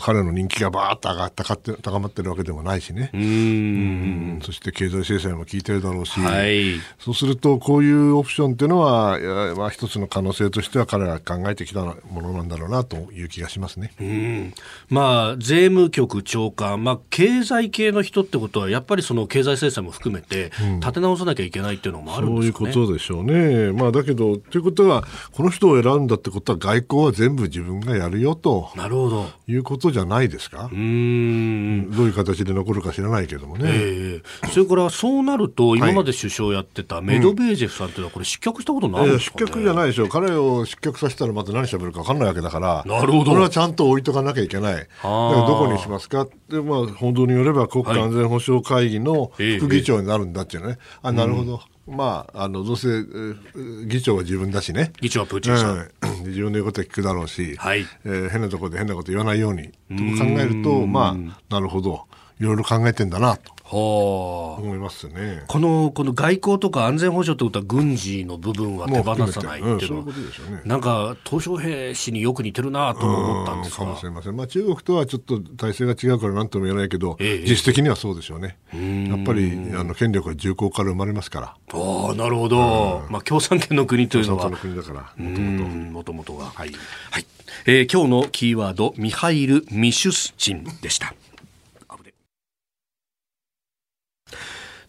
[0.00, 3.10] 彼の人気がばーっと上がったかって高まってるわけでもないしね。
[3.14, 9.18] うんそして経済制裁も効いてるだろうし、はい、そうすると、こういうオプションっていうのは、
[9.56, 13.92] まあ、一つの可能性としては彼が考えてきたものなんだろうなという気がしますね。
[14.00, 14.54] うん
[14.90, 22.72] まあ、税務局長官、まあ、経済系の人ってことは、やっぱりその経済制裁も含めて、立て直さなきゃいけないっていうのもあるんですかね。
[22.72, 23.72] そういうことでしょうね。
[23.72, 28.70] まあ、だけど、ということは、この人を選んだってことは、外交は全部自分がやるよと。
[28.74, 29.26] なるほど。
[29.46, 30.68] いうことじゃないですか？
[30.72, 31.90] うん。
[31.90, 33.64] どういう形で残るか知らないけどもね。
[33.66, 40.08] えー、それからそうなると、今まで首相やってたメドベージェフさんっていうのは、これ、失脚したことないんですか、ね、失脚じゃないでしょう。
[40.08, 42.84] 彼を失脚させたら、また何しゃべるか分かんないわけだから。
[42.86, 43.32] なるほど。
[43.32, 44.74] これはちゃんと置いとかなきゃいけない。
[44.74, 46.26] だからどこにしますか？
[46.48, 49.30] で、まあ、報道によれば、国家安全保障会議の
[49.60, 50.68] 副議長になるんだっていうね。
[50.68, 51.52] はい、あ、なるほど。
[51.54, 52.88] うんまあ、あのどうせ
[53.86, 57.86] 議長は自分だしね、議長はプーチンさん、うん、自分の言うことは聞くだろうし、はい。
[58.04, 62.06] えー、変なところで変なこと言わないようにと考えると、まあ、なるほど、
[62.40, 63.52] いろいろ考えてんだなと。
[63.76, 65.44] 思いますね。
[65.46, 73.84] この、この外交とか安全保障ということは軍事の部分は手放さないっていうのは、うんうね、なんか、東小平氏によく似てるなと思ったんですか？
[73.84, 74.36] もしれません。
[74.36, 78.56] まあ中国とはちょっと体制が違うから何とも言えないけど、ええ、実質的にはそうでしょうね。
[79.08, 81.46] やっぱり、あの、権力は重厚から生まれますから。
[81.72, 83.04] ああ、なるほど。
[83.10, 84.44] まあ共産権の国というのは。
[84.44, 86.28] 共産の国だから、もともと。
[86.38, 86.44] が。
[86.44, 86.70] はい。
[87.10, 87.26] はい。
[87.66, 91.14] えー、今日のキーワード、ミハイル・ミシュスチンでした。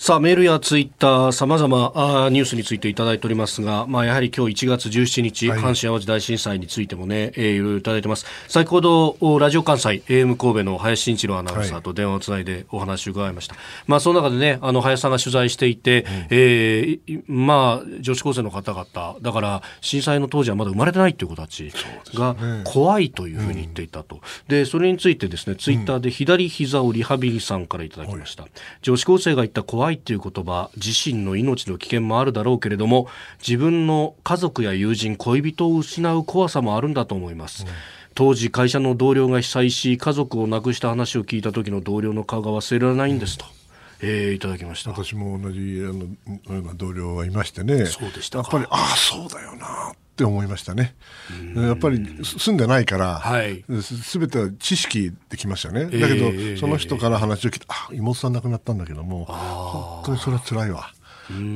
[0.02, 1.92] さあ、メールやツイッター、さまざま
[2.32, 8.26] ニュースについていただいておりますが、まあ、やはり今日1月17日、はい、阪神・淡路大震災についてもね、えー、いろいろいただいてます。
[8.48, 13.56] 先ほど、ラジオ関西、AM 神戸の林慎一郎アナウンサーと電話をつないでお話を伺いました。
[13.56, 21.74] はい、まあ、その中でね、あの、林さんが取材していて、うん、えー、まあ、女子高生の方々、だから、震災の当時はまだ生まれてないという子たち
[22.14, 24.22] が怖いというふうに言っていたと。
[24.48, 28.48] で、それについてですね、ツイッターで左膝をリハビリさんからいただきました。
[28.82, 33.08] 女子高生が言った怖いっていう言葉自身の命の危険もあるだろうけれども
[33.46, 37.70] 自分の家族や友人恋人を失う怖さもあるんだと思います、うん、
[38.16, 43.48] 当時会社の同僚が被災し家族を亡くした話を聞いた時の同僚の顔が忘れられないんですと、う
[44.06, 44.10] ん。
[44.10, 44.92] えー、いただきました。
[44.92, 46.06] 私も同じあの
[46.56, 47.86] ような同僚がいましてね。
[47.86, 49.92] そうでしたやっぱりああそうだよな。
[49.92, 50.96] って思いましたね。
[51.56, 55.86] やっぱり住んでないから、はい、全ては知識できましたね。
[55.86, 60.92] だけど、えー、その人から話を聞いて、あ、妹さん亡くなったんだけども、本当にそれは辛いわ。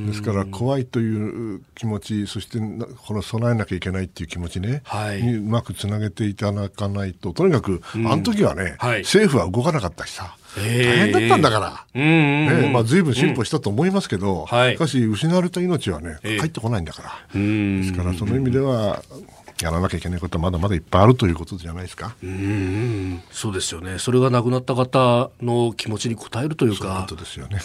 [0.08, 2.60] ですから怖いという気持ちそして
[3.08, 14.48] この備えなきゃいけないっていう気持ちね、はい、にうまくつなげていただかないととにかく、あの時はね、はい、政府は動かなかったしさ、大変だったんだから、ねまあ、随分進歩したと思いますけど、うん。
[14.48, 19.04] しかし失われた命はね、帰ってこないんだから、ですからその意味では、
[19.62, 22.16] やらなきゃいけないことはまだまだいっぱいあるということじゃないですか。
[22.24, 24.00] うんそうですよね。
[24.00, 26.78] それが亡くなった方の気持ちに応えるというか。
[26.78, 27.60] そういうことですよね。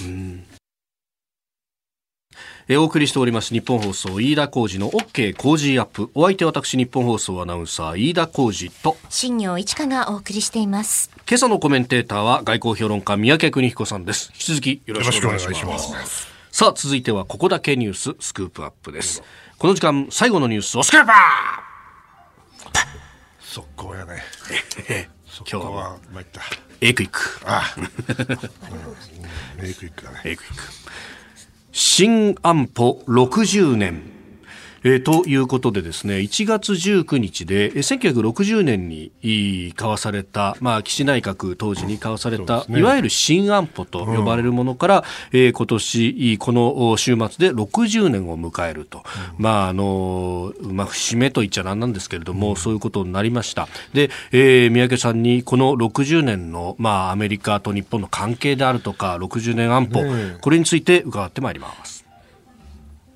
[2.69, 6.11] えお送りしております日本放送飯田浩二の OK 工事アップ。
[6.15, 8.97] お相手私日本放送アナウンサー飯田浩二と。
[9.09, 11.11] 新業一華がお送りしています。
[11.27, 14.31] 今朝のコメンテーターは外交評論家三宅邦彦さんです。
[14.35, 16.29] 引き続きよろしくお願いします。
[16.51, 19.23] さあ続いてはここだけニューススクープアップです。
[19.59, 22.79] この時間最後のニュースをスクープアップ!
[23.41, 24.23] 速攻やね。
[25.51, 26.43] 今日は参った。
[26.81, 27.41] エイクイック。
[27.45, 27.81] ああ、
[29.59, 30.21] うん、エイクイックだね。
[30.25, 30.63] エイクイック
[31.81, 34.18] 新安保60年。
[34.85, 49.03] えー、ということでですね1月19日で1960年に交わされた、まあ、岸内閣当時に交わされた、ね、いわゆる新安保と呼ばれるものから、うん、えー、今年この週末で60年を迎えると、
[49.39, 53.69] うん、まああのまあ、節目といっちゃなんなんですけれども、うん、そういうことになりました。
[53.93, 61.98] で、えー、三宅さんにこの60年の、まあ、アメリカと日本の関係であるとか60年安保、ね、これについて伺ってまいります。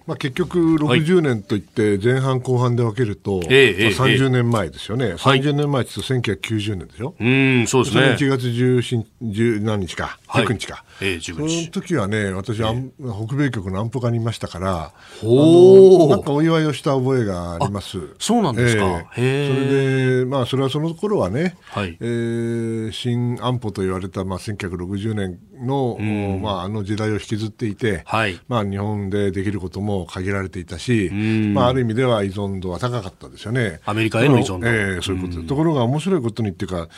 [0.06, 8.02] まあ、結局60年といって前半後半で分けると、はい、まあ、30年前ですよね、えー、30年前って言うと1990年でしょ、うん、そうですね。
[8.18, 14.92] 1月10何日か、19日か、えー、その時はね、私、えー、北米局の安保課にいましたから、
[15.22, 17.98] おなんかお祝いをした覚えがあります。
[18.18, 19.04] そうなんですか。
[19.16, 25.96] えー、それで、まあ、それはその頃はね、はい、えー、新安保と言われた、まあ、1960年の、
[26.40, 31.10] まあ、あの時代を引きずっていて、はい、まあ、日本でできることも限られていたし、
[31.54, 33.80] まあ、ある意味では依存度は高かったですよね。
[33.84, 34.68] アメリカへの依存度。
[34.68, 35.40] えー、そういうこと。
[35.40, 35.46] で。
[35.46, 36.88] ところが面白いことにっていうか、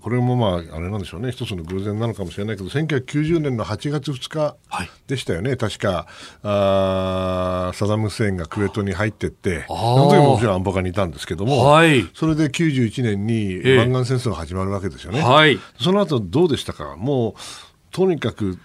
[0.00, 4.56] これもまあ、あれなんでしょうね、一つの偶然なのかもしれないけど、1990年の8月2日
[5.06, 6.06] でしたよね、はい、確か、
[6.42, 15.20] あサダム・フセインがクウェートに入ってって、その時ももちろん安保課にいたんですけども、はい、それで91年に湾岸戦争が始まるわけですよね。
[15.20, 16.96] はい、その後どうでしたか？
[16.96, 17.34] もう
[17.90, 18.58] とにかく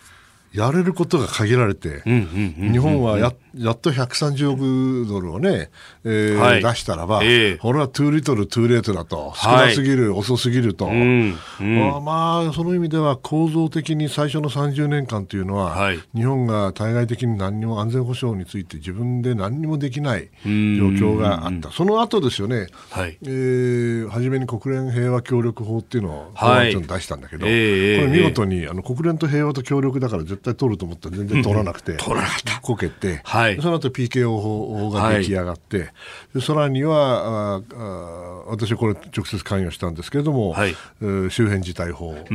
[0.53, 5.69] やれることが限られて、日本はややっと130億ドルをね、
[6.03, 23.19] えー、はい、出したらば、えー、これは too little, too late だと、少なすぎる、はい、遅すぎると、うんうん、まあ、まあ、その意味では構造的に最初の30年間というのは、はい、日本が対外的に何にも安全保障について自分で何にもできない状況があった、その後ですよね、はい。
[23.21, 32.59] えー、初めに国連平和協力法っていうのを、はい、出したんだけど、えー、これ見事にあの国連と平和と協力だから絶対取ると思ったら全然取らなくて、取らなかった。
[32.61, 35.89] こけて、はいその後 PKO 法が出来上がって、
[36.33, 40.75] でさらにはああ私はこれ直接関与したんですけれども、はい。
[41.01, 42.29] えー周辺事態法があって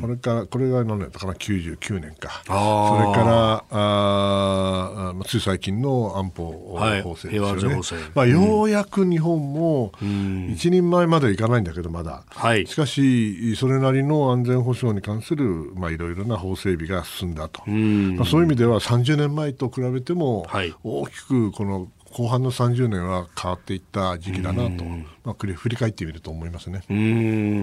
[0.00, 2.42] これからこれが何年だかな？99年か。
[2.46, 2.56] それ
[3.14, 7.96] からあつい最近の安保はい法制ですよね、全法制。
[8.14, 10.52] まあ、ようやく日本もん。
[10.52, 12.66] 一人前まではいかないんだけどまだ、はい。
[12.66, 18.16] しかしそれなりの安全保障に関するまあいろいろな法整備が進んだと、ん。
[18.16, 20.74] まあ、そういう意味では30年前と比べてもはい。
[20.82, 24.84] 大きくこの後半の30年は変わっていった時期だなと、
[25.24, 26.82] まあ、振り返ってみると思いますね。
[26.88, 26.96] うー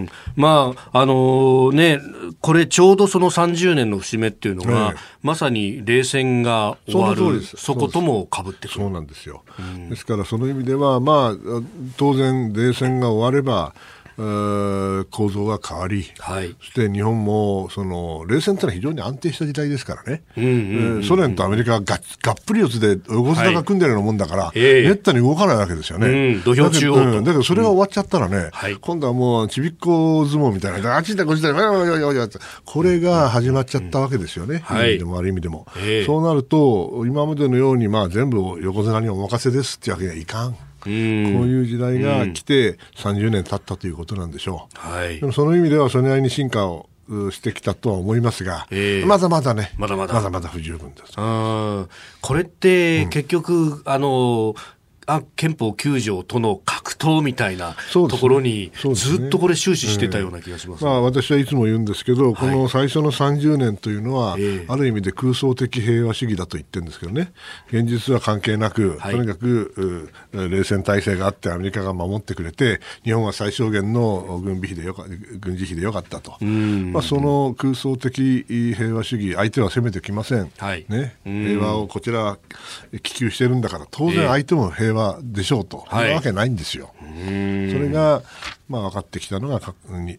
[0.04, 0.10] ん。
[0.36, 2.00] まああのね、
[2.40, 5.00] これちょうどその30年の節目っていうのが、ええ。
[5.24, 8.92] まさに冷戦が終わるそこともかぶってくそうる。
[8.92, 9.44] なんですよ、
[9.90, 11.62] ですからその意味では、まあ、
[11.98, 16.56] 当然、冷戦が終われば、えー構造が変わり、はい。
[16.60, 24.88] そして日本もその冷戦というのは非常に安定した時代ですからね、うんうんうんえーソ連とアメリカががっがっぷり四つで横綱が組んでるようなもんだから、ええ。
[24.88, 26.08] めったに動かないわけですよね。
[26.08, 27.00] うん土俵中央と。
[27.00, 28.76] だけどうんだけどそれが終わっちゃったらね、はい。
[28.78, 31.54] 今度はもうちびっこ相撲みたいな、あっちだこっちだ、
[32.66, 34.92] これが始まっちゃったわけですよね、はいいい。
[34.92, 35.68] 意味でも悪い意味でも。
[35.78, 36.06] ええ。
[36.06, 40.56] そうなると、今までのように、まあ、全部横綱にお任せですっていうわけにはいかん。
[40.86, 41.38] うーん。
[41.38, 44.78] こういう時代が来て30年経ったということなんでしょう。
[44.78, 45.20] はい。
[45.20, 49.06] でもその意味ではそれなりに進化をうしてきたとは思いますが、ええ。
[49.06, 50.14] まだまだね、まだまだ。
[50.14, 51.14] まだまだ不十分です。
[51.18, 51.90] うん
[52.22, 54.83] これって結局、あのあ
[55.36, 64.66] 憲法9条との格闘みたいなところにずっとこれ終始してたような気がします、まあ、私はいつも言うんですけど、この最初の30年というのは、ええ。
[64.68, 67.32] ある意味で空想的平和主義だと言ってるんですけどね、
[67.68, 69.16] 現実は関係なく、はい。
[69.16, 75.06] とにかくう冷戦体制があって、アメリカが守ってくれて、日本は最小限の軍備費でよか
[75.40, 80.86] 軍事費でよかったと、まあ、その空想的平和主義、相手は攻めてきません、はい。
[80.88, 81.46] ね、うん。
[81.46, 82.38] 平和をこちらは
[83.02, 86.94] 希求してるんだから、当然相手も平和でしょうと、そんなわけないんですよ。
[87.00, 88.22] それが、
[88.70, 89.62] まあ、分かってきたのが、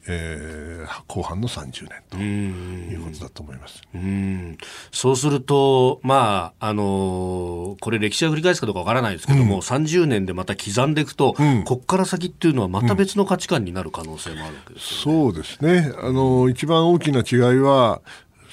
[0.07, 3.83] えー後半の30年ということだと思います。
[3.95, 4.59] うん
[4.93, 15.23] そうすると、まあ、あのこれ歴史は繰り返すかどうかわからないですけども、30年でまた刻んでいくと、こっから先っていうのはまた別の価値観になる可能性もあるわけですよね。
[15.23, 15.93] そうですね。
[15.99, 18.01] あの、一番大きな違いは、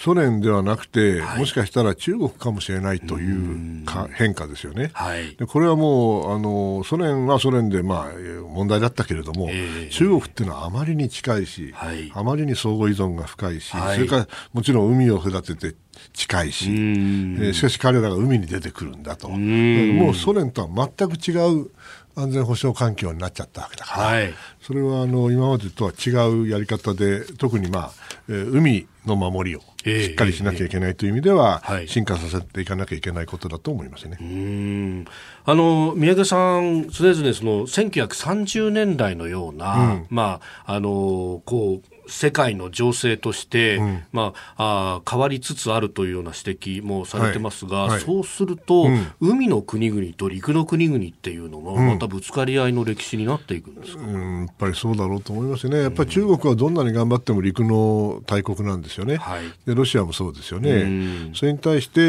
[0.02, 4.90] ソ連ではなくて、もしかしたら中国かもしれないというか変化ですよね。
[4.94, 5.36] はい。
[5.36, 9.90] でこれはもうあのソ連はソ連で、まあ、えー問題だったけれども、ええ。
[9.92, 12.12] 中国っていうのはあまりに近いし、はい。
[12.14, 13.96] あまりに相互依存が深いし、はい。
[13.96, 15.76] それからもちろん海を隔てて
[16.12, 17.38] 近いし、えん。
[17.38, 19.96] ーしかし彼らが海に出てくるんだと、ん。
[19.98, 21.32] もうソ連とは全く違
[21.62, 21.70] う
[22.16, 24.34] 安全保障環境になっちゃったわけだから、はい。
[24.62, 27.92] それはあの今までとは違うやり方で、特に、まあ
[28.28, 31.88] えー海の守りをええしっかりしなきゃいけないという意味では、はい。
[31.88, 34.18] 進化させていかなきゃいけないことだと思いますね。
[34.22, 35.06] うん。
[35.46, 43.80] あの宮家さん、常々その1930年代のような、まああのこう世界の情勢として、
[44.12, 47.90] まあ、あー変わりつつあるというような指摘もされてますが、はい。
[47.92, 48.02] はい。
[48.02, 49.08] そうすると、ん。
[49.20, 55.82] 海の国々と陸の国々っていうのも、またぶつかり合いの歴史になっていくんですか、うん、やっぱりそうだろうと思いますね。
[55.82, 59.18] やっぱり中国はどんなに頑張っても陸の大国なんですよね。
[59.18, 59.44] はい。
[59.66, 61.32] でロシアもそうですようねん。
[61.34, 62.04] それに対して、え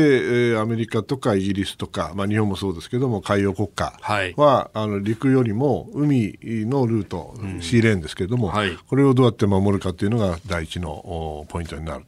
[0.55, 3.98] ーアメリカとかイギリスとか、まあ、日本もそうですけども、海洋国家
[4.36, 8.76] はあの陸よりも海のルート、シーレーンですけれども、はい。
[8.88, 12.05] これをどうやって守るかというのが第一のおポイントになる。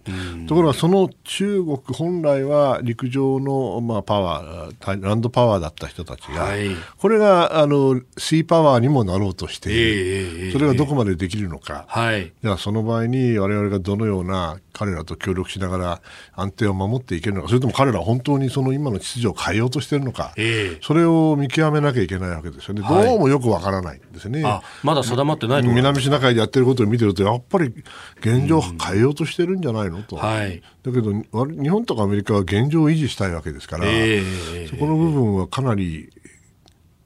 [0.46, 9.78] ところが、その中国本来は陸上の、まあ、パワー、ランドパワーだった人たちが、はいこれがあのシーパワーにもなろうとしている。
[9.78, 11.84] ええええそれがどこまでできるのか。
[11.88, 16.02] はいじゃあその場合に我々がどのような彼らと協力しながら
[16.34, 22.82] 安定を守っていけるのか、それとも彼らは本当にその今の秩序を変えようとしているのか、ええそれを見極めなきゃいけないわけですよね。
[22.82, 24.42] はいどうもよくわからないんですね。
[24.44, 27.73] あまだ定まってない南シナ海でやってることを見てると、やっぱり
[28.20, 30.16] 現状を変えようとしてるんじゃないのと。
[30.16, 34.22] はいだけど、わ日本とかアメリカは現状を維持したいわけですから、え
[34.54, 36.10] えそこの部分はかなり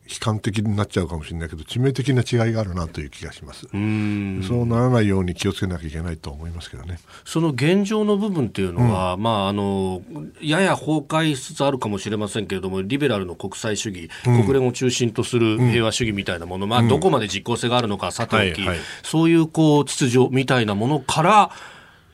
[0.09, 3.69] 悲観的になっちゃうかもしれないけど、致命的な違いがあるなという気がします。
[3.73, 4.43] うん。
[4.47, 6.99] そうならないように気をつけなきゃいけないと思いますけどね。
[7.25, 10.03] その現状の部分っていうのは、まあ、あの
[10.41, 18.79] やや崩壊しつつあるかもしれませんけれども、リベラルの国際主義、国連を中心とする平和主義みたいなもの、まあ、どこまで実効性があるのかさておき、はいはい。
[19.03, 21.51] そういうこう秩序みたいなものから、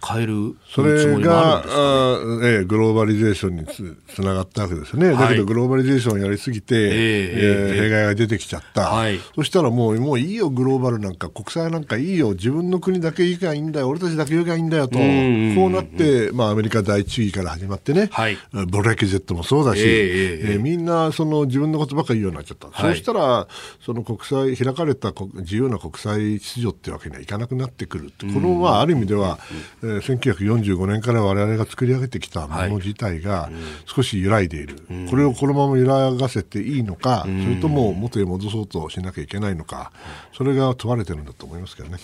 [0.06, 6.90] 変えるそれが、あええ、グローバリゼーションにつつながったわけですね、はい、だけどグローバリゼーションやりすぎて、えー、
[7.70, 18.36] えー、弊害が出てきちゃった、はい、そしたらもうもういいよ、グローバルなんか、国際なんかいいよ、自分の国だけ行けばいいんだよ、俺たちだけ行けばいいんだよと、こうなって、まあ、アメリカ第一主義から始まってね、はい、
[18.68, 23.46] ブレキジェットもそうだし、えー、えー、みんなその自分のことばっかり言うようになっちゃった、はい、そうしたら、
[23.84, 29.38] その国際、開かれた自由な国際秩序ってわけにはいかなくなってくる、この、まあ、ある意味では、
[29.82, 33.50] えー、1945年から我々が作り上げてきたもの自体が
[33.86, 39.92] 少し揺らいでいる、はい、これをこのまま揺らがせていいのか、それとも元へ戻そうとしなきゃいけないのか、
[40.32, 41.98] それが問われてるんだと思いますけどね。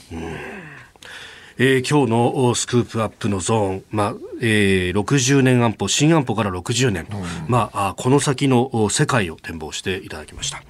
[1.62, 10.62] えー、今日のスクープアップのゾーン、まあえー、60年安保、新安保から60年、うん、まあ、この先の世界を展望していただきました。